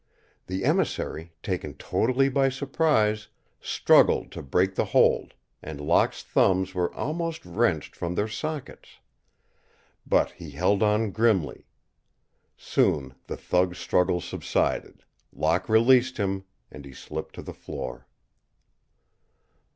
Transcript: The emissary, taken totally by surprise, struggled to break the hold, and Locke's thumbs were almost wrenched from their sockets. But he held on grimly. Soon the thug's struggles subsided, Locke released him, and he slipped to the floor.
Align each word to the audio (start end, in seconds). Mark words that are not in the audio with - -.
The 0.47 0.65
emissary, 0.65 1.31
taken 1.43 1.75
totally 1.75 2.27
by 2.27 2.49
surprise, 2.49 3.27
struggled 3.59 4.31
to 4.31 4.41
break 4.41 4.73
the 4.73 4.85
hold, 4.85 5.35
and 5.61 5.79
Locke's 5.79 6.23
thumbs 6.23 6.73
were 6.73 6.91
almost 6.95 7.45
wrenched 7.45 7.95
from 7.95 8.15
their 8.15 8.27
sockets. 8.27 8.97
But 10.07 10.31
he 10.31 10.49
held 10.49 10.81
on 10.81 11.11
grimly. 11.11 11.67
Soon 12.57 13.13
the 13.27 13.37
thug's 13.37 13.77
struggles 13.77 14.25
subsided, 14.25 15.03
Locke 15.31 15.69
released 15.69 16.17
him, 16.17 16.45
and 16.71 16.83
he 16.83 16.93
slipped 16.93 17.35
to 17.35 17.43
the 17.43 17.53
floor. 17.53 18.07